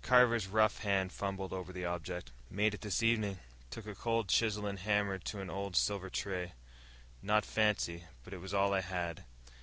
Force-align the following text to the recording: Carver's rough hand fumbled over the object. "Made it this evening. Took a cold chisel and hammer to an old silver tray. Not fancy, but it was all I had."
Carver's 0.00 0.46
rough 0.46 0.78
hand 0.78 1.12
fumbled 1.12 1.52
over 1.52 1.70
the 1.70 1.84
object. 1.84 2.32
"Made 2.48 2.72
it 2.72 2.80
this 2.80 3.02
evening. 3.02 3.38
Took 3.68 3.86
a 3.86 3.94
cold 3.94 4.30
chisel 4.30 4.64
and 4.64 4.78
hammer 4.78 5.18
to 5.18 5.40
an 5.42 5.50
old 5.50 5.76
silver 5.76 6.08
tray. 6.08 6.54
Not 7.20 7.44
fancy, 7.44 8.04
but 8.24 8.32
it 8.32 8.38
was 8.40 8.54
all 8.54 8.72
I 8.72 8.80
had." 8.80 9.24